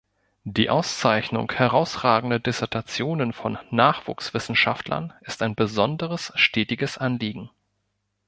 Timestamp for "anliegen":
6.97-7.51